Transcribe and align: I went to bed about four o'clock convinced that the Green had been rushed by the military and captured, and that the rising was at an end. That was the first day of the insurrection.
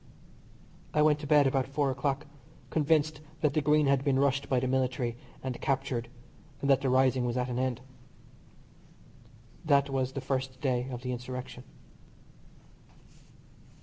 I 0.95 1.03
went 1.03 1.19
to 1.19 1.27
bed 1.27 1.45
about 1.45 1.67
four 1.67 1.91
o'clock 1.91 2.25
convinced 2.71 3.21
that 3.41 3.53
the 3.53 3.61
Green 3.61 3.85
had 3.85 4.03
been 4.03 4.17
rushed 4.17 4.49
by 4.49 4.59
the 4.59 4.65
military 4.67 5.15
and 5.43 5.61
captured, 5.61 6.07
and 6.59 6.67
that 6.71 6.81
the 6.81 6.89
rising 6.89 7.23
was 7.23 7.37
at 7.37 7.49
an 7.49 7.59
end. 7.59 7.81
That 9.63 9.91
was 9.91 10.13
the 10.13 10.19
first 10.21 10.59
day 10.59 10.87
of 10.89 11.03
the 11.03 11.11
insurrection. 11.11 11.65